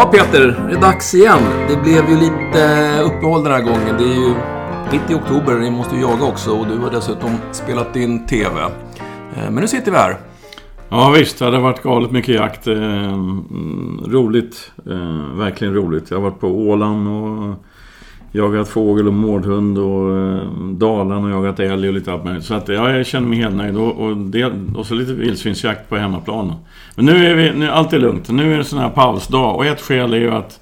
[0.00, 1.42] Ja, Peter, det är dags igen.
[1.68, 3.96] Det blev ju lite uppehåll den här gången.
[3.98, 4.34] Det är ju
[4.92, 8.60] mitt i oktober, ni måste ju jaga också och du har dessutom spelat in TV.
[8.60, 8.70] Eh,
[9.50, 10.16] men nu sitter vi här.
[10.88, 12.66] Ja visst, det har varit galet mycket jakt.
[12.66, 16.10] Eh, mm, roligt, eh, verkligen roligt.
[16.10, 17.54] Jag har varit på Åland och
[18.32, 22.44] jagat fågel och mårdhund och eh, Dalarna och jagat älg och lite allt möjligt.
[22.44, 23.76] Så att, ja, jag känner mig helt nöjd.
[23.76, 26.54] Och, och, det, och så lite vildsvinsjakt på hemmaplan.
[26.94, 28.28] Men nu är vi, nu, allt är lugnt.
[28.28, 29.54] Nu är det sån här pausdag.
[29.54, 30.60] Och ett skäl är ju att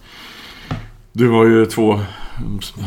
[1.12, 2.00] du har ju två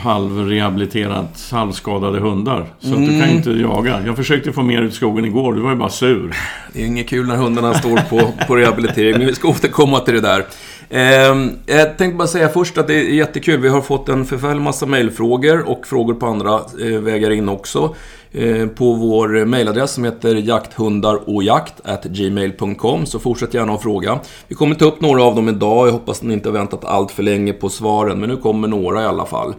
[0.04, 2.66] halvrehabiliterat, halvskadade hundar.
[2.80, 3.04] Så mm.
[3.04, 4.02] att du kan ju inte jaga.
[4.06, 6.36] Jag försökte få mer ut skogen igår, du var ju bara sur.
[6.74, 10.14] Det är inget kul när hundarna står på, på rehabilitering, men vi ska återkomma till
[10.14, 10.46] det där.
[10.94, 13.60] Eh, jag tänkte bara säga först att det är jättekul.
[13.60, 17.96] Vi har fått en förfärlig massa mejlfrågor och frågor på andra eh, vägar in också.
[18.32, 24.20] Eh, på vår mejladress som heter jakthundarochjakt.gmail.com så fortsätt gärna att fråga.
[24.48, 25.88] Vi kommer ta upp några av dem idag.
[25.88, 28.68] Jag hoppas att ni inte har väntat allt för länge på svaren, men nu kommer
[28.68, 29.54] några i alla fall.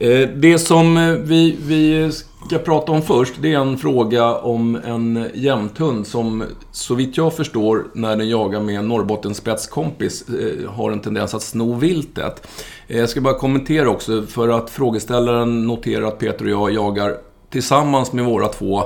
[0.00, 2.10] Eh, det som eh, vi, vi
[2.46, 7.34] ska prata om först, det är en fråga om en jämthund som, så vitt jag
[7.34, 12.46] förstår, när den jagar med en Norrbottens spetskompis, eh, har en tendens att sno viltet.
[12.86, 17.16] Jag ska bara kommentera också, för att frågeställaren noterar att Peter och jag jagar
[17.50, 18.82] tillsammans med våra två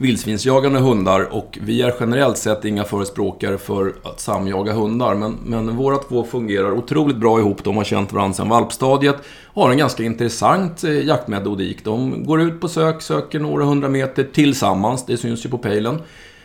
[0.00, 5.14] vildsvinsjagande hundar och vi är generellt sett inga förespråkare för att samjaga hundar.
[5.14, 7.64] Men, men våra två fungerar otroligt bra ihop.
[7.64, 9.16] De har känt varandra sedan valpstadiet.
[9.54, 11.84] Har en ganska intressant eh, jaktmetodik.
[11.84, 15.06] De går ut på sök, söker några hundra meter tillsammans.
[15.06, 15.98] Det syns ju på pejlen.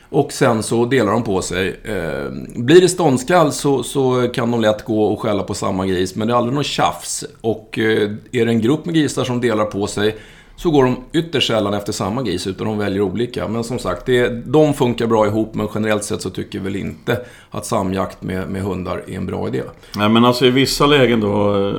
[0.09, 1.67] Och sen så delar de på sig.
[1.83, 6.15] Eh, blir det ståndskall så, så kan de lätt gå och skälla på samma gris,
[6.15, 7.23] men det är aldrig något tjafs.
[7.41, 10.15] Och eh, är det en grupp med grisar som delar på sig
[10.55, 13.47] så går de ytterst sällan efter samma gris, utan de väljer olika.
[13.47, 17.19] Men som sagt, det, de funkar bra ihop, men generellt sett så tycker väl inte
[17.51, 19.61] att samjakt med, med hundar är en bra idé.
[19.95, 21.75] Nej, men alltså i vissa lägen då eh,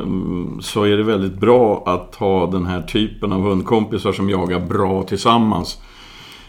[0.61, 5.03] så är det väldigt bra att ha den här typen av hundkompisar som jagar bra
[5.03, 5.79] tillsammans.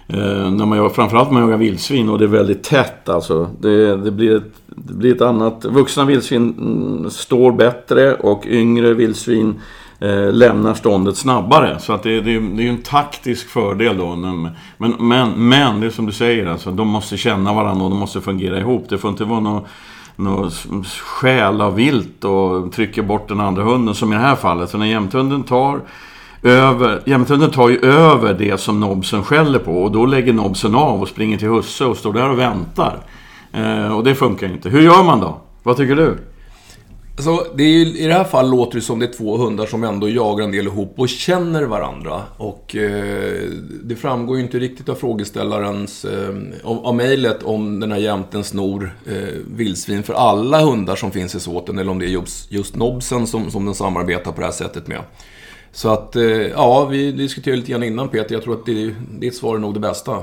[0.08, 3.50] Eh, när man jagar, framförallt när man jagar vildsvin och det är väldigt tätt alltså.
[3.60, 5.66] Det, det, blir, ett, det blir ett annat...
[5.66, 9.56] Vuxna vildsvin mm, står bättre och yngre vildsvin
[10.00, 11.80] eh, lämnar ståndet snabbare.
[11.80, 14.16] Så att det, det, det är en taktisk fördel då.
[14.16, 18.00] Men, men, men, det är som du säger, alltså, de måste känna varandra och de
[18.00, 18.86] måste fungera ihop.
[18.90, 19.68] Det får inte vara något
[20.18, 20.54] något
[20.88, 24.70] skäl av vilt och trycker bort den andra hunden som i det här fallet.
[24.70, 25.82] Så när jämthunden tar
[26.44, 31.02] över, jämthunden tar ju över det som nobsen skäller på och då lägger nobsen av
[31.02, 33.00] och springer till husse och står där och väntar.
[33.54, 34.70] Eh, och det funkar inte.
[34.70, 35.42] Hur gör man då?
[35.64, 36.18] Vad tycker du?
[37.20, 39.66] Så det är ju, I det här fallet låter det som det är två hundar
[39.66, 42.22] som ändå jagar en del ihop och känner varandra.
[42.38, 43.42] Och eh,
[43.84, 48.44] det framgår ju inte riktigt av frågeställarens, eh, av, av mejlet om den här jämten
[48.44, 52.52] snor eh, vildsvin för alla hundar som finns i såten eller om det är just,
[52.52, 55.00] just nobsen som, som den samarbetar på det här sättet med.
[55.72, 58.36] Så att, eh, ja, vi diskuterade lite grann innan Peter.
[58.36, 60.18] Jag tror att det, ditt svar är nog det bästa.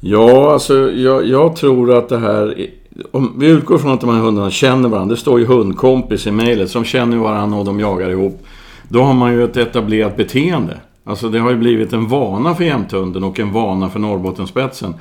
[0.00, 2.68] Ja, alltså jag, jag tror att det här
[3.12, 5.14] om vi utgår från att de här hundarna känner varandra.
[5.14, 6.70] Det står ju hundkompis i mejlet.
[6.70, 8.46] Som känner varandra och de jagar ihop.
[8.88, 10.80] Då har man ju ett etablerat beteende.
[11.04, 14.94] Alltså det har ju blivit en vana för jämthunden och en vana för Norrbottenspetsen.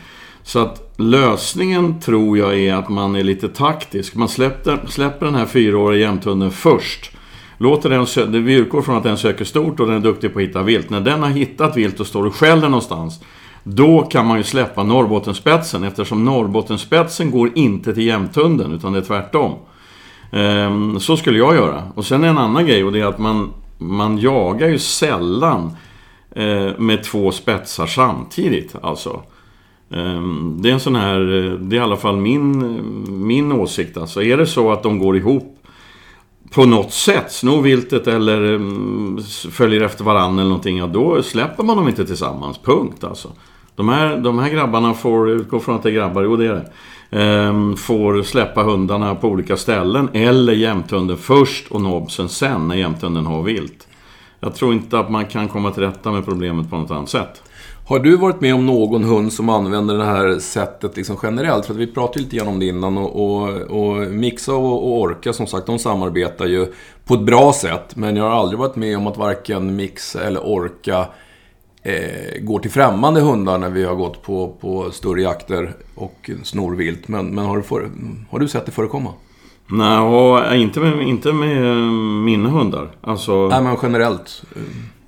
[0.44, 4.16] Så att lösningen tror jag är att man är lite taktisk.
[4.16, 7.12] Man släpper, släpper den här fyraåriga jämthunden först.
[7.58, 10.46] Låter den, vi utgår från att den söker stort och den är duktig på att
[10.46, 10.90] hitta vilt.
[10.90, 13.20] När den har hittat vilt och står och skäller någonstans
[13.68, 19.04] då kan man ju släppa Norrbottenspetsen eftersom Norrbottenspetsen går inte till Jämtunden utan det är
[19.04, 19.54] tvärtom.
[20.32, 21.84] Ehm, så skulle jag göra.
[21.96, 25.72] Och sen en annan grej och det är att man, man jagar ju sällan
[26.32, 28.76] eh, med två spetsar samtidigt.
[28.82, 29.22] Alltså.
[29.92, 33.98] Ehm, det är en sån här, eh, det är i alla fall min, min åsikt.
[33.98, 35.58] Alltså är det så att de går ihop
[36.54, 39.20] på något sätt, snor viltet eller mm,
[39.52, 42.58] följer efter varandra eller någonting, ja då släpper man dem inte tillsammans.
[42.58, 43.32] Punkt alltså.
[43.76, 46.54] De här, de här grabbarna får, utgå från att det är grabbar, jo det är
[46.54, 46.72] det.
[47.20, 53.26] Ehm, får släppa hundarna på olika ställen eller jämthunden först och nobsen sen när jämthunden
[53.26, 53.88] har vilt.
[54.40, 57.42] Jag tror inte att man kan komma till rätta med problemet på något annat sätt.
[57.88, 61.66] Har du varit med om någon hund som använder det här sättet liksom generellt?
[61.66, 65.34] För vi pratade lite grann om det innan och, och, och Mixa och, och, Orka
[65.34, 66.74] som sagt, de samarbetar ju
[67.06, 67.96] på ett bra sätt.
[67.96, 71.06] Men jag har aldrig varit med om att varken Mixa eller Orka
[71.86, 77.08] eh, går till främmande hundar när vi har gått på, på större jakter och snorvilt.
[77.08, 77.90] Men, men har, du för,
[78.30, 79.10] har du sett det förekomma?
[79.68, 81.78] Nej, inte med, inte med
[82.24, 82.92] mina hundar.
[83.02, 83.48] Alltså...
[83.48, 84.44] Nej, men generellt.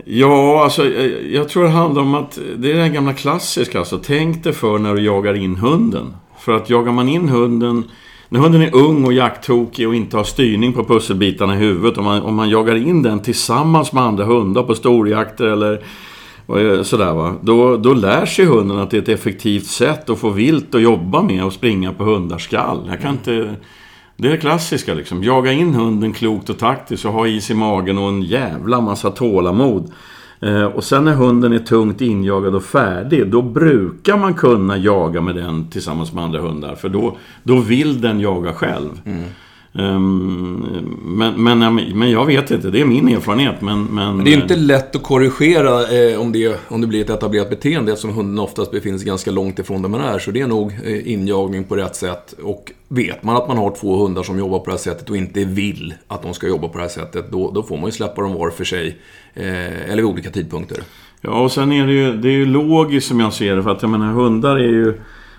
[0.05, 0.85] Ja, alltså
[1.31, 3.79] jag tror det handlar om att det är det gamla klassiska.
[3.79, 6.13] Alltså, tänk dig för när du jagar in hunden.
[6.39, 7.83] För att jagar man in hunden
[8.29, 11.97] när hunden är ung och jakttokig och inte har styrning på pusselbitarna i huvudet.
[11.97, 15.83] Om man, om man jagar in den tillsammans med andra hundar på storjakter eller
[16.83, 17.35] sådär va.
[17.41, 20.81] Då, då lär sig hunden att det är ett effektivt sätt att få vilt att
[20.81, 22.87] jobba med och springa på hundars skall.
[22.89, 23.55] Jag kan inte...
[24.19, 25.23] Det är det klassiska liksom.
[25.23, 29.11] Jaga in hunden klokt och taktiskt och ha is i magen och en jävla massa
[29.11, 29.91] tålamod.
[30.39, 35.21] Eh, och sen när hunden är tungt injagad och färdig, då brukar man kunna jaga
[35.21, 36.75] med den tillsammans med andra hundar.
[36.75, 39.01] För då, då vill den jaga själv.
[39.05, 39.23] Mm.
[39.73, 43.61] Um, men, men, men jag vet inte, det är min erfarenhet.
[43.61, 44.23] Men, men...
[44.23, 47.91] Det är inte lätt att korrigera eh, om, det, om det blir ett etablerat beteende
[47.91, 50.19] eftersom hunden oftast befinner sig ganska långt ifrån där man är.
[50.19, 52.35] Så det är nog eh, injagning på rätt sätt.
[52.43, 55.17] Och vet man att man har två hundar som jobbar på det här sättet och
[55.17, 57.91] inte vill att de ska jobba på det här sättet, då, då får man ju
[57.91, 58.97] släppa dem var för sig.
[59.33, 60.77] Eh, eller vid olika tidpunkter.
[61.21, 63.63] Ja, och sen är det ju, det är ju logiskt som jag ser det.
[63.63, 64.93] För att jag menar, hundar är ju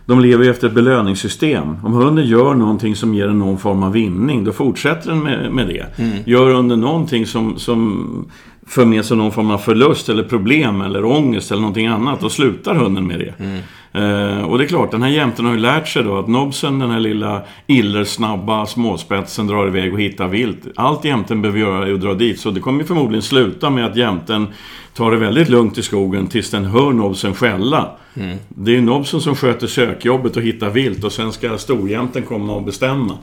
[0.09, 1.77] de lever ju efter ett belöningssystem.
[1.85, 5.53] Om hunden gör någonting som ger en någon form av vinning, då fortsätter den med,
[5.53, 5.87] med det.
[6.03, 6.19] Mm.
[6.27, 8.31] Gör hunden någonting som, som
[8.67, 12.29] för med sig någon form av förlust eller problem eller ångest eller någonting annat, då
[12.29, 13.45] slutar hunden med det.
[13.45, 13.61] Mm.
[13.99, 16.79] Eh, och det är klart, den här jämten har ju lärt sig då att nobsen,
[16.79, 20.67] den här lilla illersnabba småspetsen, drar iväg och hittar vilt.
[20.77, 23.97] Allt jämten behöver göra är att dra dit, så det kommer förmodligen sluta med att
[23.97, 24.47] jämten
[24.95, 27.91] tar det väldigt lugnt i skogen tills den hör nobsen skälla.
[28.15, 28.39] Mm.
[28.49, 32.55] Det är ju nobsen som sköter sökjobbet och hittar vilt och sen ska storjämten komma
[32.55, 33.19] och bestämma.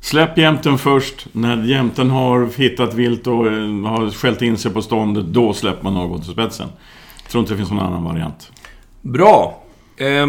[0.00, 1.26] Släpp jämten först.
[1.32, 3.52] När jämten har hittat vilt och eh,
[3.84, 6.68] har skällt in sig på ståndet, då släpper man avgångsspetsen.
[7.22, 8.52] Jag tror inte det finns någon annan variant.
[9.02, 9.63] Bra.
[9.96, 10.26] Eh,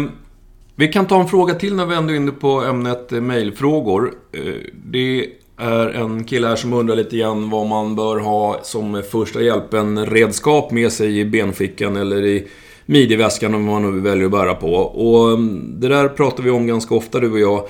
[0.76, 4.14] vi kan ta en fråga till när vi ändå är inne på ämnet eh, mejlfrågor.
[4.32, 4.54] Eh,
[4.84, 5.26] det
[5.56, 10.70] är en kille här som undrar lite grann vad man bör ha som första hjälpen-redskap
[10.70, 12.46] med sig i benfickan eller i
[12.86, 14.74] midjeväskan om man nu väljer att bära på.
[14.74, 17.68] Och ehm, det där pratar vi om ganska ofta du och jag.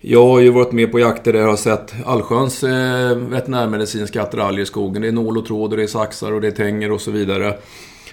[0.00, 4.62] Jag har ju varit med på jakter där jag har sett allsköns eh, veterinärmedicinska attiraljer
[4.62, 5.02] i skogen.
[5.02, 7.10] Det är nål och tråd och det är saxar och det är tänger och så
[7.10, 7.54] vidare.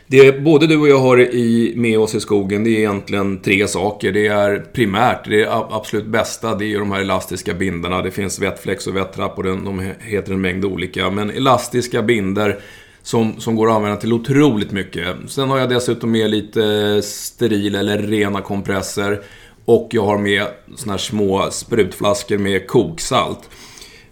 [0.07, 3.67] Det både du och jag har i, med oss i skogen, det är egentligen tre
[3.67, 4.11] saker.
[4.11, 8.01] Det är primärt, det är absolut bästa, det är de här elastiska bindarna.
[8.01, 11.09] Det finns vettflex och vettrapp och de heter en mängd olika.
[11.09, 12.59] Men elastiska binder
[13.03, 15.15] som, som går att använda till otroligt mycket.
[15.27, 19.21] Sen har jag dessutom med lite steril eller rena kompresser.
[19.65, 23.49] Och jag har med såna här små sprutflaskor med koksalt.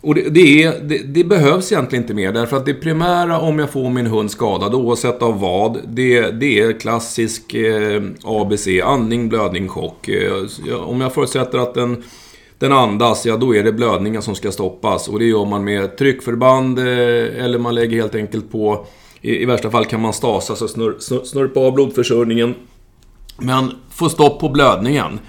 [0.02, 3.60] Och det, det, är, det, det, behövs egentligen inte mer, därför att det primära om
[3.60, 9.30] jag får min hund skadad, oavsett av vad, det, det är klassisk eh, ABC, andning,
[9.30, 10.08] blödning, chock.
[10.08, 10.34] Eh,
[10.86, 12.04] om jag förutsätter att den,
[12.58, 15.08] den andas, ja då är det blödningen som ska stoppas.
[15.08, 16.86] Och det gör man med tryckförband, eh,
[17.44, 18.86] eller man lägger helt enkelt på,
[19.22, 22.56] i, i värsta fall kan man stasa, så snurr, snurr, snurpa av blodförsörjningen.
[23.38, 25.20] Men få stopp på blödningen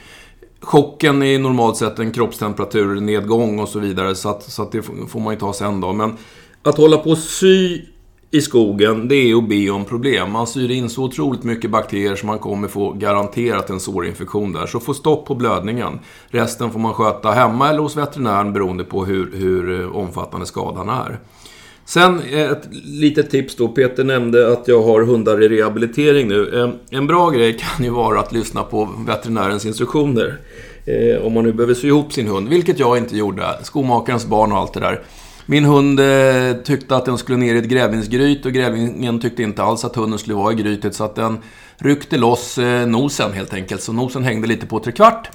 [0.62, 4.14] chocken är normalt sett en kroppstemperaturnedgång och så vidare.
[4.14, 5.92] Så, att, så att det får man ju ta sen då.
[5.92, 6.16] Men
[6.62, 7.80] att hålla på och sy
[8.34, 10.32] i skogen, det är att be om problem.
[10.32, 14.66] Man syr in så otroligt mycket bakterier så man kommer få garanterat en sårinfektion där.
[14.66, 15.98] Så få stopp på blödningen.
[16.28, 20.88] Resten får man sköta hemma eller hos veterinären beroende på hur, hur eh, omfattande skadan
[20.88, 21.18] är.
[21.92, 23.68] Sen eh, ett litet tips då.
[23.68, 26.72] Peter nämnde att jag har hundar i rehabilitering nu.
[26.90, 30.38] En bra grej kan ju vara att lyssna på veterinärens instruktioner.
[30.86, 33.42] Eh, om man nu behöver sy ihop sin hund, vilket jag inte gjorde.
[33.62, 35.00] Skomakarens barn och allt det där.
[35.46, 39.62] Min hund eh, tyckte att den skulle ner i ett grävlingsgryt och grävlingen tyckte inte
[39.62, 41.38] alls att hunden skulle vara i grytet så att den
[41.76, 43.82] ryckte loss nosen helt enkelt.
[43.82, 45.28] Så nosen hängde lite på trekvart.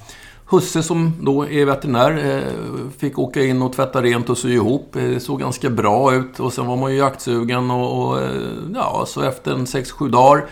[0.49, 4.95] Husse som då är veterinär eh, fick åka in och tvätta rent och sy ihop.
[4.95, 8.41] Eh, det såg ganska bra ut och sen var man ju jaktsugen och, och eh,
[8.75, 10.45] ja, så efter en 6-7 dagar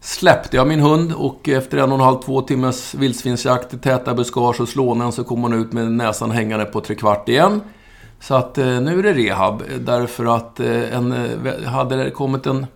[0.00, 4.14] släppte jag min hund och efter en och en halv, två timmars vildsvinsjakt i täta
[4.14, 7.60] buskage och slånen så kom hon ut med näsan hängande på trekvart igen.
[8.20, 11.14] Så att nu är det rehab därför att en,
[11.66, 12.66] hade det kommit en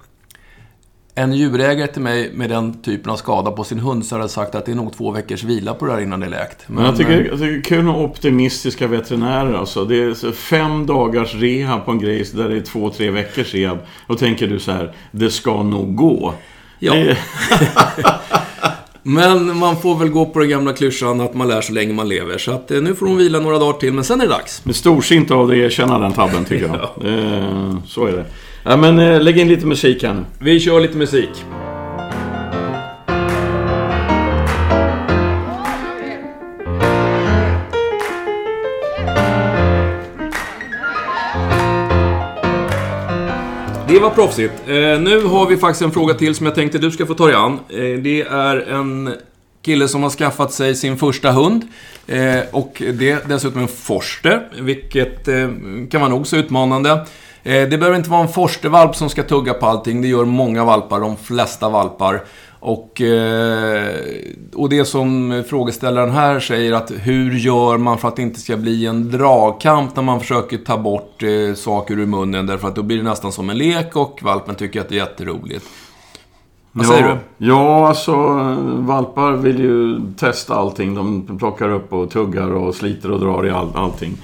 [1.15, 4.55] en djurägare till mig med den typen av skada på sin hund så hade sagt
[4.55, 6.65] att det är nog två veckors vila på det här innan det är läkt.
[6.67, 9.85] Men, Men jag, tycker, eh, jag tycker det är kul med optimistiska veterinärer alltså.
[9.85, 13.79] Det är fem dagars rehab på en grej där det är två, tre veckors rehab.
[14.07, 16.35] Då tänker du så här, det ska nog gå.
[16.79, 16.95] Ja.
[19.07, 22.09] Men man får väl gå på den gamla klyschan att man lär så länge man
[22.09, 22.39] lever.
[22.39, 24.65] Så att eh, nu får hon vila några dagar till, men sen är det dags.
[24.65, 26.77] Men storsint av dig att erkänna den tabben, tycker jag.
[27.01, 27.09] ja.
[27.09, 28.25] eh, så är det.
[28.65, 30.25] Ja, men eh, lägg in lite musik här nu.
[30.39, 31.31] Vi kör lite musik.
[43.95, 44.53] Det var proffsigt.
[44.67, 47.27] Eh, nu har vi faktiskt en fråga till som jag tänkte du ska få ta
[47.27, 47.53] dig an.
[47.69, 49.15] Eh, det är en
[49.63, 51.63] kille som har skaffat sig sin första hund.
[52.07, 55.25] Eh, och det är dessutom en forster, vilket
[55.91, 57.07] kan vara nog så utmanande.
[57.43, 60.03] Det behöver inte vara en forstervalp som ska tugga på allting.
[60.03, 62.23] Det gör många valpar, de flesta valpar.
[62.65, 63.97] Och, eh,
[64.55, 68.57] och det som frågeställaren här säger att hur gör man för att det inte ska
[68.57, 72.83] bli en dragkamp när man försöker ta bort eh, saker ur munnen därför att då
[72.83, 75.67] blir det nästan som en lek och valpen tycker att det är jätteroligt.
[76.73, 77.47] Vad ja, säger du?
[77.47, 78.17] Ja, alltså
[78.79, 80.95] valpar vill ju testa allting.
[80.95, 84.17] De plockar upp och tuggar och sliter och drar i all, allting.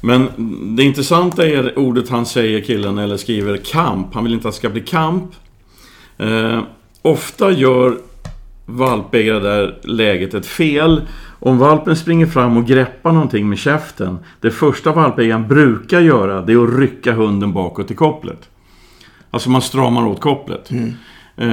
[0.00, 0.28] Men
[0.76, 4.14] det intressanta är ordet han säger, killen, eller skriver kamp.
[4.14, 5.24] Han vill inte att det ska bli kamp.
[6.18, 6.60] Eh,
[7.02, 7.98] ofta gör
[8.66, 11.02] valpägare där läget ett fel.
[11.40, 14.18] Om valpen springer fram och greppar någonting med käften.
[14.40, 18.48] Det första valpägaren brukar göra det är att rycka hunden bakåt i kopplet.
[19.30, 20.70] Alltså man stramar åt kopplet.
[20.70, 20.88] Mm.
[21.36, 21.48] Eh,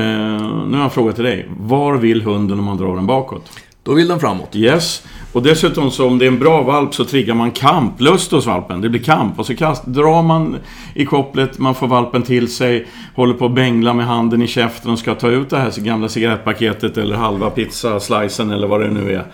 [0.68, 1.50] nu har jag en fråga till dig.
[1.60, 3.52] Var vill hunden om man drar den bakåt?
[3.84, 4.56] Då vill den framåt.
[4.56, 5.04] Yes.
[5.34, 8.82] Och dessutom så om det är en bra valp så triggar man kamplust hos valpen.
[8.82, 9.40] Det blir kamp.
[9.40, 10.58] Och så kast, drar man
[10.96, 14.92] i kopplet, man får valpen till sig, håller på att bängla med handen i käften
[14.92, 19.14] och ska ta ut det här gamla cigarettpaketet eller halva pizzaslicen eller vad det nu
[19.14, 19.26] är.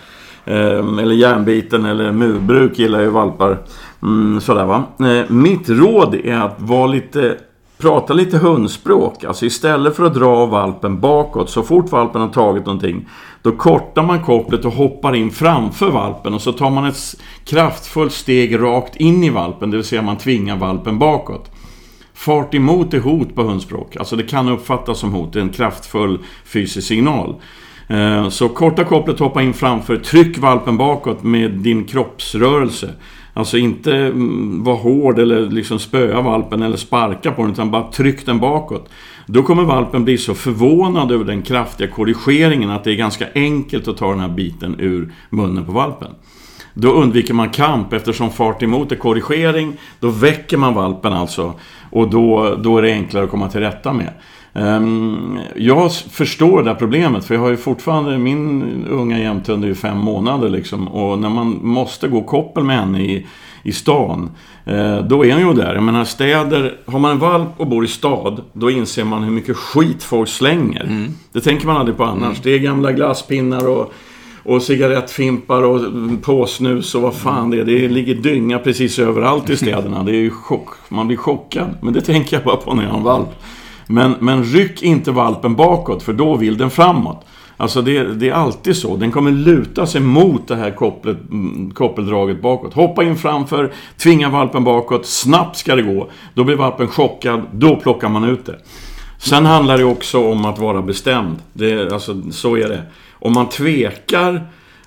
[0.46, 3.58] Ehm, eller järnbiten eller murbruk gillar ju valpar.
[4.02, 4.84] Mm, sådär va.
[5.00, 7.36] Eh, mitt råd är att vara lite
[7.78, 9.24] Prata lite hundspråk.
[9.24, 13.08] Alltså istället för att dra valpen bakåt, så fort valpen har tagit någonting,
[13.42, 17.14] då kortar man kopplet och hoppar in framför valpen och så tar man ett
[17.44, 21.50] kraftfullt steg rakt in i valpen, det vill säga man tvingar valpen bakåt.
[22.14, 23.96] Fart emot är hot på hundspråk.
[23.96, 27.34] Alltså det kan uppfattas som hot, det är en kraftfull fysisk signal.
[27.88, 32.90] Eh, så korta kopplet, hoppa in framför, tryck valpen bakåt med din kroppsrörelse.
[33.36, 37.92] Alltså inte mm, vara hård eller liksom spöa valpen eller sparka på den utan bara
[37.92, 38.88] tryck den bakåt.
[39.26, 43.88] Då kommer valpen bli så förvånad över den kraftiga korrigeringen att det är ganska enkelt
[43.88, 46.08] att ta den här biten ur munnen på valpen.
[46.74, 49.76] Då undviker man kamp eftersom fart emot är korrigering.
[50.00, 51.52] Då väcker man valpen alltså.
[51.90, 54.12] Och då, då är det enklare att komma till rätta med.
[54.58, 59.68] Um, jag förstår det här problemet för jag har ju fortfarande, min unga jämthund är
[59.68, 60.88] ju fem månader liksom.
[60.88, 63.26] Och när man måste gå koppel med henne i,
[63.62, 64.30] i stan,
[64.64, 65.74] eh, då är hon ju där.
[65.74, 69.30] Jag menar städer, har man en valp och bor i stad, då inser man hur
[69.30, 70.84] mycket skit folk slänger.
[70.84, 71.12] Mm.
[71.32, 72.22] Det tänker man aldrig på annars.
[72.22, 72.40] Mm.
[72.42, 73.92] Det är gamla glasspinnar och
[74.46, 75.80] och cigarettfimpar och
[76.22, 77.64] påsnus och vad fan det är.
[77.64, 80.02] Det ligger dynga precis överallt i städerna.
[80.02, 80.68] Det är ju chock.
[80.88, 81.74] Man blir chockad.
[81.82, 83.28] Men det tänker jag bara på när jag har en valp.
[83.86, 87.26] Men, men ryck inte valpen bakåt, för då vill den framåt.
[87.56, 88.96] Alltså det, det, är alltid så.
[88.96, 92.74] Den kommer luta sig mot det här kopplet, mm, koppeldraget bakåt.
[92.74, 95.06] Hoppa in framför, tvinga valpen bakåt.
[95.06, 96.10] Snabbt ska det gå.
[96.34, 98.58] Då blir valpen chockad, då plockar man ut det.
[99.18, 101.36] Sen handlar det också om att vara bestämd.
[101.52, 102.82] Det, alltså, så är det.
[103.12, 104.46] Om man tvekar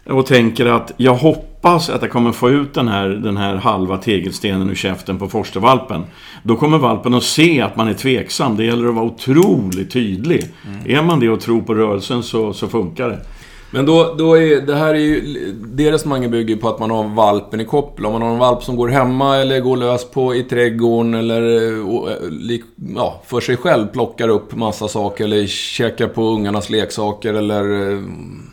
[0.10, 3.98] och tänker att jag hoppas att jag kommer få ut den här, den här halva
[3.98, 6.04] tegelstenen ur käften på forstervalpen.
[6.44, 8.58] Då kommer valpen att se att man är tveksam.
[8.58, 10.46] Det gäller att vara otroligt tydlig.
[10.68, 10.98] Mm.
[10.98, 13.20] Är man det och tror på rörelsen så, så funkar det.
[13.72, 15.22] Men då, då är det här är ju...
[15.74, 18.06] Det resonemanget bygger på att man har valpen i koppel.
[18.06, 21.42] Om man har en valp som går hemma eller går lös på i trädgården eller
[21.42, 22.60] eh, eh,
[22.96, 27.92] ja, för sig själv plockar upp massa saker eller käkar på ungarnas leksaker eller...
[27.92, 28.00] Eh,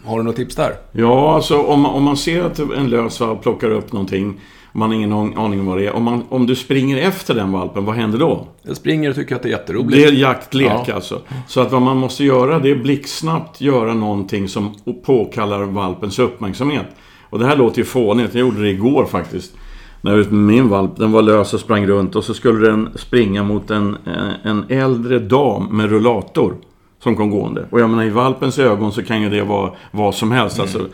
[0.04, 0.72] har du något tips där?
[0.92, 4.40] Ja, alltså om, om man ser att en lös valp plockar upp någonting
[4.76, 5.92] man har ingen aning om vad det är.
[5.92, 8.46] Om, man, om du springer efter den valpen, vad händer då?
[8.62, 9.92] Jag springer och tycker att det är jätteroligt.
[9.92, 10.94] Det är jaktlek ja.
[10.94, 11.20] alltså.
[11.48, 16.86] Så att vad man måste göra, det är blixtsnabbt göra någonting som påkallar valpens uppmärksamhet.
[17.30, 18.34] Och det här låter ju fånigt.
[18.34, 19.54] Jag gjorde det igår faktiskt.
[20.00, 23.70] När min valp, den var lös och sprang runt och så skulle den springa mot
[23.70, 26.56] en, eh, en äldre dam med rullator
[27.02, 27.66] som kom gående.
[27.70, 30.58] Och jag menar i valpens ögon så kan ju det vara vad som helst.
[30.58, 30.62] Mm.
[30.62, 30.88] Alltså,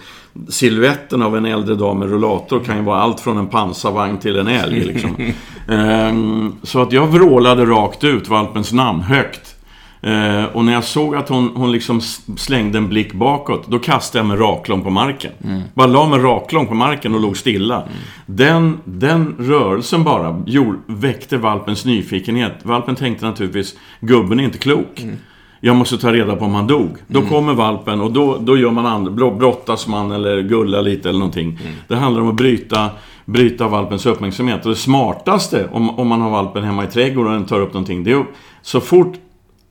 [0.48, 4.36] siluetten av en äldre dam med rullator kan ju vara allt från en pansarvagn till
[4.36, 4.80] en älg.
[4.80, 5.16] Liksom.
[5.68, 9.56] ehm, så att jag vrålade rakt ut valpens namn, högt.
[10.02, 12.00] Ehm, och när jag såg att hon, hon liksom
[12.36, 15.32] slängde en blick bakåt, då kastade jag mig raklång på marken.
[15.44, 15.62] Mm.
[15.74, 17.76] Bara la mig raklång på marken och låg stilla.
[17.76, 17.92] Mm.
[18.26, 22.54] Den, den rörelsen bara gjorde, väckte valpens nyfikenhet.
[22.62, 25.00] Valpen tänkte naturligtvis, gubben är inte klok.
[25.00, 25.16] Mm
[25.64, 26.90] jag måste ta reda på om han dog.
[27.06, 27.30] Då mm.
[27.30, 31.58] kommer valpen och då, då gör man and, brottas man eller gullar lite eller någonting.
[31.62, 31.74] Mm.
[31.88, 32.90] Det handlar om att bryta,
[33.24, 34.64] bryta valpens uppmärksamhet.
[34.64, 37.72] Och det smartaste om, om man har valpen hemma i trädgården och den tar upp
[37.72, 38.04] någonting.
[38.04, 38.24] Det är
[38.62, 39.14] så fort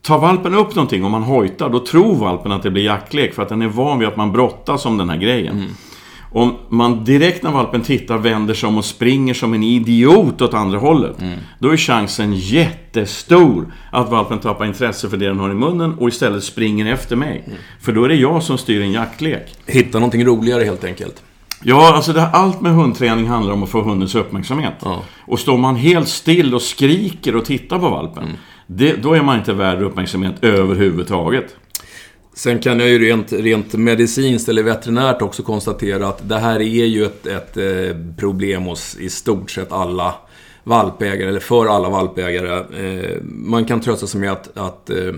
[0.01, 3.43] Tar valpen upp någonting och man hojtar, då tror valpen att det blir jaktlek för
[3.43, 5.55] att den är van vid att man brottas om den här grejen.
[5.55, 5.69] Mm.
[6.33, 10.53] Om man direkt när valpen tittar vänder sig om och springer som en idiot åt
[10.53, 11.15] andra hållet.
[11.59, 16.07] Då är chansen jättestor att valpen tappar intresse för det den har i munnen och
[16.07, 17.43] istället springer efter mig.
[17.81, 19.55] För då är det jag som styr en jaktlek.
[19.65, 21.23] Hitta någonting roligare helt enkelt.
[21.63, 24.73] Ja, alltså det, allt med hundträning handlar om att få hundens uppmärksamhet.
[24.83, 25.03] Ja.
[25.19, 28.23] Och står man helt still och skriker och tittar på valpen,
[28.67, 31.55] det, då är man inte värd uppmärksamhet överhuvudtaget.
[32.33, 36.85] Sen kan jag ju rent, rent medicinskt eller veterinärt också konstatera att det här är
[36.85, 40.15] ju ett, ett eh, problem hos i stort sett alla
[40.63, 42.57] valpägare, eller för alla valpägare.
[42.59, 45.13] Eh, man kan trösta sig med att, att eh,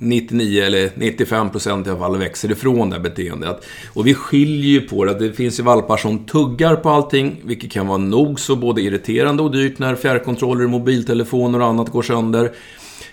[0.00, 3.66] 99 eller 95 procent i alla fall växer ifrån det här beteendet.
[3.92, 5.14] Och vi skiljer ju på det.
[5.14, 9.42] Det finns ju valpar som tuggar på allting, vilket kan vara nog så både irriterande
[9.42, 12.52] och dyrt när fjärrkontroller, mobiltelefoner och annat går sönder.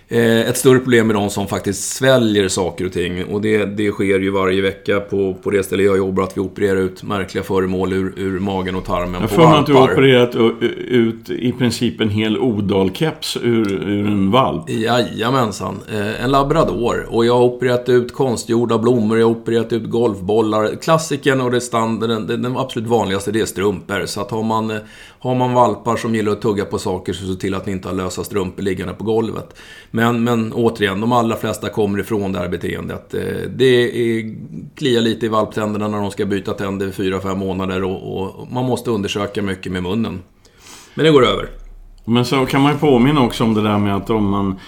[0.07, 3.25] Eh, Ett större problem är de som faktiskt sväljer saker och ting.
[3.25, 6.41] Och det, det sker ju varje vecka på, på det ställe jag jobbar, att vi
[6.41, 9.93] opererar ut märkliga föremål ur, ur magen och tarmen Jag på att du har valpar.
[9.93, 10.35] opererat
[10.87, 14.69] ut i princip en hel Odal-keps ur, ur en valp.
[14.69, 15.79] Jajamensan.
[15.93, 17.05] Eh, En labrador.
[17.09, 20.75] Och jag har opererat ut konstgjorda blommor, jag har opererat ut golfbollar.
[20.81, 24.05] Klassiken och det standarden, den, den absolut vanligaste, det är strumpor.
[24.05, 24.77] Så att har man, eh,
[25.29, 27.87] har man valpar som gillar att tugga på saker, så se till att ni inte
[27.87, 29.55] har lösa strumpor liggande på golvet.
[29.91, 33.13] Men, men återigen, de allra flesta kommer ifrån det här beteendet.
[33.13, 33.21] Eh,
[33.55, 34.35] det är,
[34.75, 38.65] kliar lite i valptänderna när de ska byta tänder i 4-5 månader och, och man
[38.65, 40.19] måste undersöka mycket med munnen.
[40.93, 41.49] Men det går över.
[42.05, 44.59] Men så kan man ju påminna också om det där med att om man...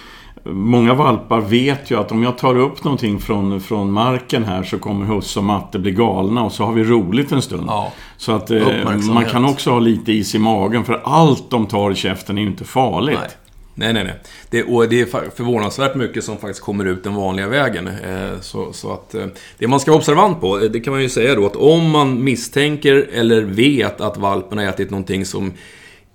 [0.48, 4.78] Många valpar vet ju att om jag tar upp någonting från, från marken här så
[4.78, 7.64] kommer husse och matte bli galna och så har vi roligt en stund.
[7.66, 7.92] Ja.
[8.16, 8.66] Så att eh,
[9.00, 12.42] man kan också ha lite is i magen för allt de tar i käften är
[12.42, 13.18] ju inte farligt.
[13.20, 13.30] Nej.
[13.78, 14.14] Nej, nej, nej.
[14.50, 17.88] Det, och det är förvånansvärt mycket som faktiskt kommer ut den vanliga vägen.
[17.88, 19.26] Eh, så, så att eh,
[19.58, 21.90] det man ska vara observant på, eh, det kan man ju säga då, att om
[21.90, 25.52] man misstänker eller vet att valpen har ätit någonting som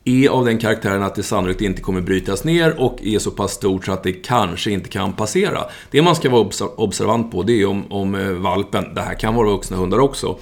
[0.05, 3.51] är av den karaktären att det sannolikt inte kommer brytas ner och är så pass
[3.51, 5.59] stort så att det kanske inte kan passera.
[5.91, 9.35] Det man ska vara observant på, det är om, om eh, valpen, det här kan
[9.35, 10.37] vara vuxna hundar också,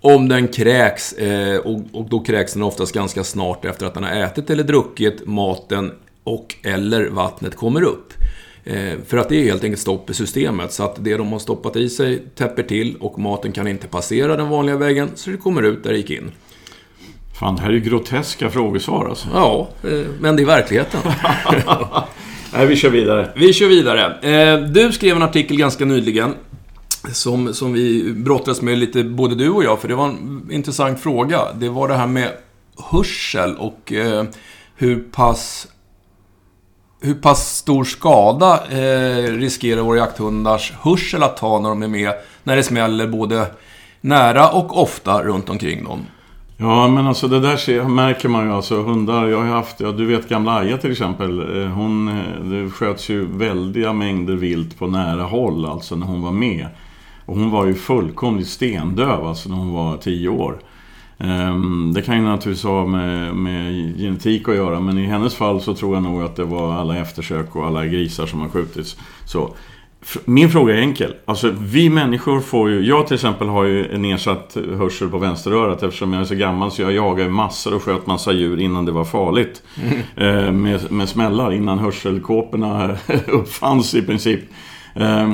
[0.00, 4.04] om den kräks, eh, och, och då kräks den oftast ganska snart efter att den
[4.04, 5.92] har ätit eller druckit maten
[6.24, 8.12] och eller vattnet kommer upp.
[8.64, 10.72] Eh, för att det är helt enkelt stopp i systemet.
[10.72, 14.36] Så att det de har stoppat i sig täpper till och maten kan inte passera
[14.36, 16.32] den vanliga vägen, så det kommer ut där det gick in.
[17.34, 19.28] Fan, det här är ju groteska frågesvar alltså.
[19.34, 21.00] Ja, eh, men det är verkligheten.
[22.52, 23.30] Nej, vi kör vidare.
[23.36, 24.20] Vi kör vidare.
[24.20, 26.34] Eh, Du skrev en artikel ganska nyligen
[27.12, 31.00] som, som vi brottades med lite, både du och jag, för det var en intressant
[31.00, 31.40] fråga.
[31.54, 32.30] Det var det här med
[32.90, 34.24] hörsel och eh,
[34.76, 35.66] hur pass
[37.00, 42.12] hur pass stor skada eh, riskerar våra jakthundars hörsel att ta när de är med,
[42.42, 43.46] när det smäller både
[44.00, 46.06] nära och ofta runt omkring dem?
[46.56, 48.82] Ja, men alltså det där ser, märker man ju alltså.
[48.82, 51.62] Hundar, jag har ju haft, ja, du vet gamla Aja till exempel.
[51.62, 56.22] Eh, hon, eh, det sköts ju väldiga mängder vilt på nära håll alltså när hon
[56.22, 56.66] var med.
[57.26, 60.58] Och hon var ju fullkomligt stendöv alltså när hon var tio år.
[61.18, 65.60] Ehm, det kan ju naturligtvis ha med, med genetik att göra men i hennes fall
[65.60, 68.96] så tror jag nog att det var alla eftersök och alla grisar som har skjutits.
[69.26, 69.54] Så,
[70.24, 71.14] min fråga är enkel.
[71.24, 72.80] Alltså vi människor får ju...
[72.80, 76.70] Jag till exempel har ju en nedsatt hörsel på vänsterörat eftersom jag är så gammal
[76.70, 79.62] så jag jagade massor och sköt massa djur innan det var farligt.
[80.16, 84.40] Eh, med, med smällar, innan hörselkåporna uppfanns i princip.
[84.94, 85.32] Eh,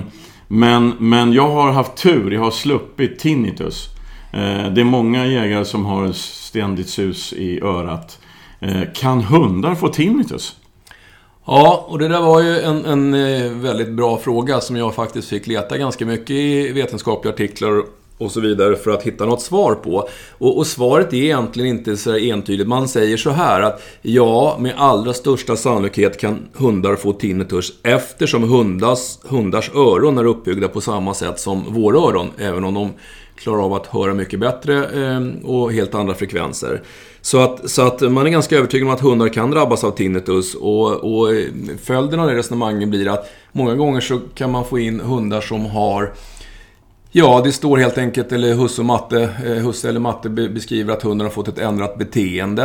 [0.49, 3.89] men, men jag har haft tur, jag har sluppit tinnitus.
[4.33, 8.19] Eh, det är många jägare som har ständigt sus i örat.
[8.61, 10.60] Eh, kan hundar få tinnitus?
[11.53, 15.29] Ja, och det där var ju en, en eh, väldigt bra fråga som jag faktiskt
[15.29, 17.83] fick leta ganska mycket i vetenskapliga artiklar
[18.19, 20.09] och så vidare för att hitta något svar på.
[20.39, 22.69] Och, och svaret är egentligen inte så entydigt.
[22.69, 28.43] Man säger så här att ja, med allra största sannolikhet kan hundar få tinnitus eftersom
[28.43, 32.93] hundars, hundars öron är uppbyggda på samma sätt som våra öron, även om de
[33.37, 36.83] klarar av att höra mycket bättre eh, och helt andra frekvenser.
[37.23, 40.55] Så att, så att man är ganska övertygad om att hundar kan drabbas av tinnitus
[40.55, 41.29] och, och
[41.83, 45.67] följden av det resonemanget blir att många gånger så kan man få in hundar som
[45.67, 46.13] har
[47.13, 51.03] Ja, det står helt enkelt, eller Husse, och Matte, eh, Husse eller Matte beskriver att
[51.03, 52.65] hunden har fått ett ändrat beteende.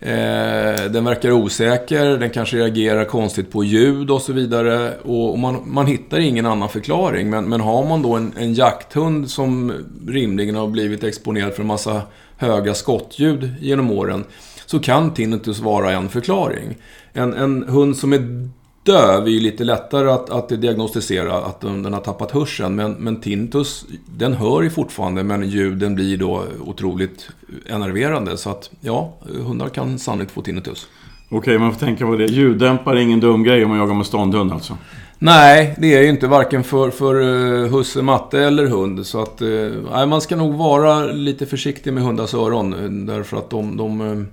[0.00, 4.92] Eh, den verkar osäker, den kanske reagerar konstigt på ljud och så vidare.
[5.02, 7.30] Och man, man hittar ingen annan förklaring.
[7.30, 9.72] Men, men har man då en, en jakthund som
[10.08, 12.02] rimligen har blivit exponerad för en massa
[12.36, 14.24] höga skottljud genom åren,
[14.66, 16.76] så kan tinnitus vara en förklaring.
[17.12, 18.48] En, en hund som är
[18.82, 22.74] döv är ju lite lättare att, att diagnostisera att den har tappat hörseln.
[22.74, 27.28] Men, men tinnitus, den hör ju fortfarande men ljuden blir då otroligt
[27.66, 28.36] enerverande.
[28.36, 29.12] Så att ja,
[29.46, 30.88] hundar kan sannolikt få tinnitus.
[31.28, 32.26] Okej, man får tänka på det.
[32.26, 34.78] Ljuddämpare är ingen dum grej om man jagar med ståndhund alltså?
[35.24, 39.06] Nej, det är ju inte varken för, för eh, husse, matte eller hund.
[39.06, 39.48] Så att, eh,
[39.90, 42.74] nej, man ska nog vara lite försiktig med hundars öron.
[42.74, 44.26] Eh, därför att de, de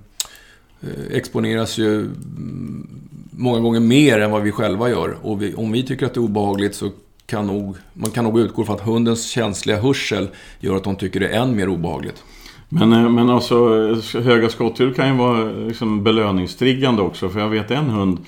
[1.12, 2.88] exponeras ju mm,
[3.30, 5.16] många gånger mer än vad vi själva gör.
[5.22, 6.90] Och vi, om vi tycker att det är obehagligt så
[7.26, 10.28] kan nog, man kan nog utgå från att hundens känsliga hörsel
[10.60, 12.24] gör att de tycker det är än mer obehagligt.
[12.68, 13.88] Men, men alltså
[14.20, 17.28] höga skottljud kan ju vara liksom belöningstriggande också.
[17.28, 18.18] För jag vet en hund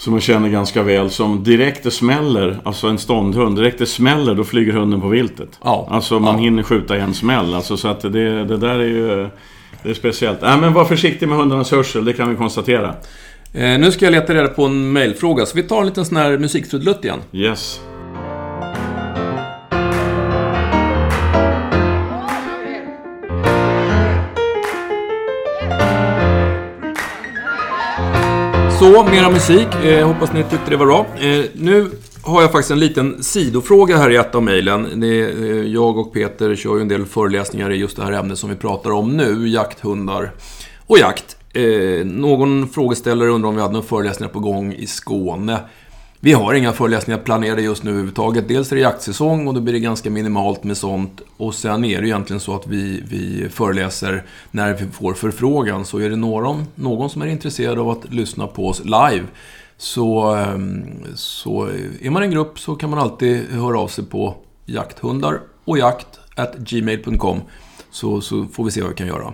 [0.00, 4.34] som jag känner ganska väl som direkt det smäller, alltså en ståndhund, direkt det smäller
[4.34, 5.58] då flyger hunden på viltet.
[5.64, 5.88] Ja.
[5.90, 6.40] Alltså man ja.
[6.40, 7.54] hinner skjuta en smäll.
[7.54, 9.28] Alltså, så att det, det där är ju
[9.82, 10.42] det är speciellt.
[10.42, 12.94] Nej men var försiktig med hundarnas hörsel, det kan vi konstatera.
[13.52, 16.16] Eh, nu ska jag leta reda på en mailfråga, så vi tar en liten sån
[16.16, 17.18] här musikstrudelutt igen.
[17.32, 17.80] Yes.
[28.80, 29.68] Så, mera musik.
[29.84, 31.06] Eh, hoppas ni tyckte det var bra.
[31.18, 31.90] Eh, nu
[32.22, 35.02] har jag faktiskt en liten sidofråga här i ett av mejlen.
[35.02, 35.10] Eh,
[35.66, 38.56] jag och Peter kör ju en del föreläsningar i just det här ämnet som vi
[38.56, 40.32] pratar om nu, jakthundar
[40.86, 41.36] och jakt.
[41.52, 45.58] Eh, någon frågeställare undrar om vi hade några föreläsningar på gång i Skåne.
[46.22, 48.48] Vi har inga föreläsningar planerade just nu överhuvudtaget.
[48.48, 51.20] Dels är det jaktsäsong och då blir det ganska minimalt med sånt.
[51.36, 55.84] Och sen är det egentligen så att vi, vi föreläser när vi får förfrågan.
[55.84, 59.24] Så är det någon, någon som är intresserad av att lyssna på oss live
[59.76, 61.68] så, ehm, så
[62.00, 64.34] är man en grupp så kan man alltid höra av sig på
[64.66, 66.06] jakthundar och jakt
[66.58, 67.40] gmail.com
[67.90, 69.32] så, så får vi se vad vi kan göra.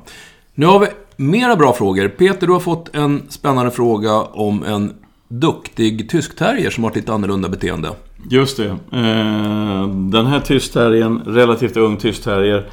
[0.54, 2.08] Nu har vi mera bra frågor.
[2.08, 4.94] Peter, du har fått en spännande fråga om en
[5.28, 7.90] duktig tyskterrier som har ett lite annorlunda beteende.
[8.30, 8.68] Just det.
[8.68, 12.66] Eh, den här tyskterriern, relativt ung tyskterrier,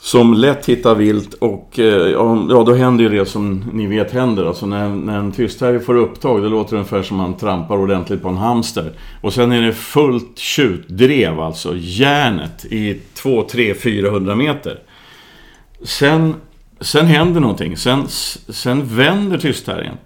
[0.00, 4.44] som lätt hittar vilt och eh, ja, då händer ju det som ni vet händer.
[4.44, 8.28] Alltså när, när en tyskterrier får upptag, det låter ungefär som man trampar ordentligt på
[8.28, 8.92] en hamster.
[9.20, 14.78] Och sen är det fullt tjutdrev, alltså järnet i 2, 3, 400 meter.
[15.82, 16.34] Sen,
[16.80, 17.76] sen händer någonting.
[17.76, 18.04] Sen,
[18.48, 19.96] sen vänder tyskterriern.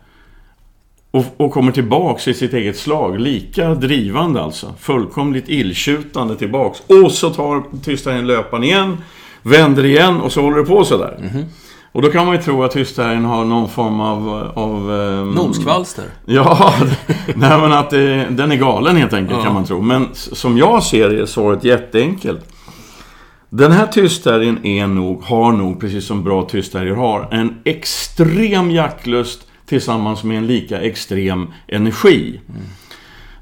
[1.13, 3.21] Och, och kommer tillbaks i sitt eget slag.
[3.21, 4.75] Lika drivande alltså.
[4.79, 6.83] Fullkomligt illtjutande tillbaks.
[6.87, 8.97] Och så tar tystaren löpan igen.
[9.43, 11.17] Vänder igen och så håller det på sådär.
[11.19, 11.45] Mm -hmm.
[11.93, 14.51] Och då kan man ju tro att tystaren har någon form av...
[14.55, 15.31] av um...
[15.31, 16.05] Nomskvalster?
[16.25, 16.75] Ja,
[17.35, 19.45] nej men att det, den är galen helt enkelt ja.
[19.45, 19.81] kan man tro.
[19.81, 22.49] Men som jag ser det är svaret jätteenkelt.
[23.49, 29.47] Den här tystterriern är nog, har nog, precis som bra tystterrier har, en extrem jaktlust
[29.73, 32.41] tillsammans med en lika extrem energi.
[32.49, 32.63] Mm.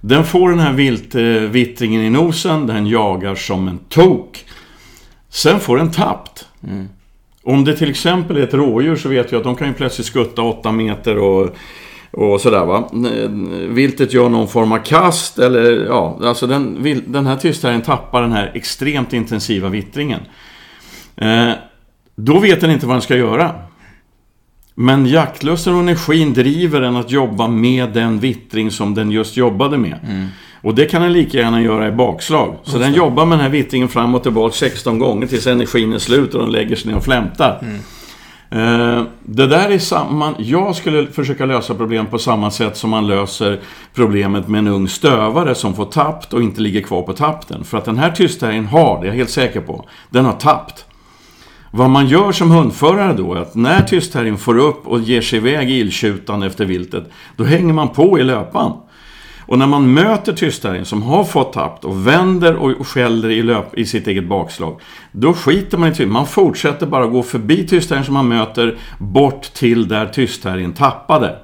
[0.00, 4.44] Den får den här viltvittringen i nosen, den jagar som en tok.
[5.28, 6.46] Sen får den tappt.
[6.68, 6.88] Mm.
[7.42, 10.06] Om det till exempel är ett rådjur så vet jag att de kan ju plötsligt
[10.06, 11.56] skutta 8 meter och,
[12.10, 12.90] och sådär va.
[13.68, 18.32] Viltet gör någon form av kast eller ja, alltså den, den här tystaren tappar den
[18.32, 20.20] här extremt intensiva vittringen.
[21.16, 21.50] Eh,
[22.16, 23.54] då vet den inte vad den ska göra.
[24.74, 29.78] Men jaktlusten och energin driver den att jobba med den vittring som den just jobbade
[29.78, 29.98] med.
[30.09, 30.26] Mm.
[30.62, 32.56] Och det kan den lika gärna göra i bakslag.
[32.62, 35.98] Så den jobbar med den här vittringen fram och tillbaka 16 gånger tills energin är
[35.98, 37.59] slut och den lägger sig ner och flämtar.
[37.62, 37.80] Mm.
[38.54, 40.35] Uh, det där är samma...
[40.38, 43.61] Jag skulle försöka lösa problem på samma sätt som man löser
[43.94, 47.64] problemet med en ung stövare som får tappt och inte ligger kvar på tapten.
[47.64, 50.87] För att den här tystterriern har, det är jag helt säker på, den har tappt.
[51.70, 55.37] Vad man gör som hundförare då är att när tystterriern får upp och ger sig
[55.37, 57.04] iväg iltjutande efter viltet,
[57.37, 58.72] då hänger man på i löpan.
[59.46, 63.78] Och när man möter tystterriern som har fått tappt och vänder och skäller i, löp,
[63.78, 64.80] i sitt eget bakslag,
[65.12, 66.12] då skiter man i tystterriern.
[66.12, 71.37] Man fortsätter bara gå förbi tystterriern som man möter, bort till där tystterriern tappade.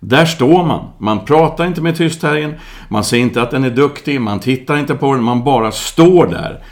[0.00, 0.84] Där står man.
[0.98, 2.54] Man pratar inte med tystterriern,
[2.88, 6.26] man säger inte att den är duktig, man tittar inte på den, man bara står
[6.26, 6.62] där.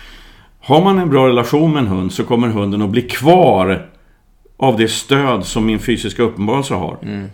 [0.67, 3.87] Har man en bra relation med en hund så kommer hunden att bli kvar
[4.57, 6.99] av det stöd som min fysiska uppenbarelse har.
[7.03, 7.27] Mm.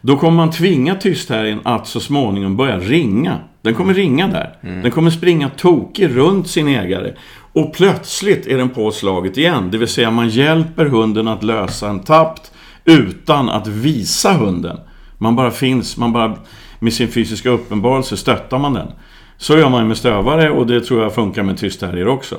[0.00, 3.38] Då kommer man tvinga tysthärjen att så småningom börja ringa.
[3.62, 4.56] Den kommer ringa där.
[4.62, 4.82] Mm.
[4.82, 7.12] Den kommer springa tokig runt sin ägare.
[7.52, 9.68] Och plötsligt är den på slaget igen.
[9.70, 12.52] Det vill säga man hjälper hunden att lösa en tappt
[12.84, 14.78] utan att visa hunden.
[15.18, 16.36] Man bara finns, man bara
[16.78, 18.88] med sin fysiska uppenbarelse stöttar man den.
[19.36, 22.36] Så gör man med stövare och det tror jag funkar med tysthärjor också.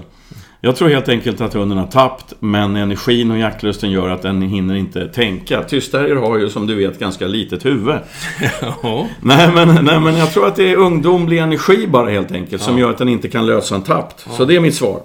[0.62, 4.42] Jag tror helt enkelt att hunden har tappt, men energin och jaktlusten gör att den
[4.42, 5.64] hinner inte tänka.
[5.64, 7.96] Tystterrier har ju som du vet ganska litet huvud.
[8.84, 9.08] Ja.
[9.22, 12.80] Nej men, nej, men jag tror att det är ungdomlig energi bara helt enkelt som
[12.80, 14.28] gör att den inte kan lösa en tappt.
[14.32, 15.02] Så det är mitt svar.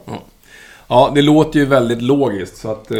[0.88, 2.56] Ja, det låter ju väldigt logiskt.
[2.56, 2.98] Så att, eh,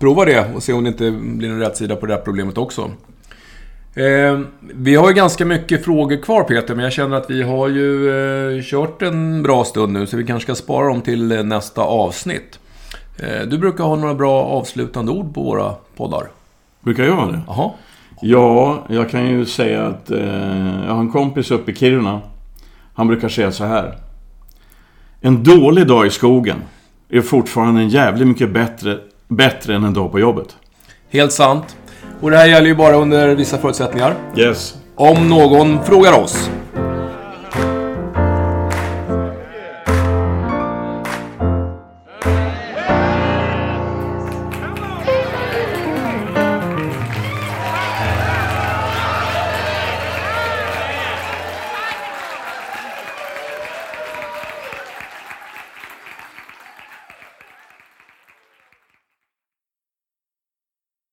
[0.00, 2.90] prova det och se om det inte blir någon rätsida på det här problemet också.
[3.94, 7.68] Eh, vi har ju ganska mycket frågor kvar Peter, men jag känner att vi har
[7.68, 8.10] ju
[8.56, 11.82] eh, kört en bra stund nu, så vi kanske ska spara dem till eh, nästa
[11.82, 12.58] avsnitt.
[13.16, 16.28] Eh, du brukar ha några bra avslutande ord på våra poddar.
[16.80, 17.40] Brukar jag ha det?
[17.46, 17.70] Jaha.
[18.22, 22.20] Ja, jag kan ju säga att eh, jag har en kompis uppe i Kiruna.
[22.94, 23.98] Han brukar säga så här.
[25.20, 26.56] En dålig dag i skogen
[27.08, 28.98] är fortfarande en jävligt mycket bättre,
[29.28, 30.56] bättre än en dag på jobbet.
[31.08, 31.76] Helt sant.
[32.20, 34.14] Och det här gäller ju bara under vissa förutsättningar.
[34.36, 34.74] Yes.
[34.94, 36.50] Om någon frågar oss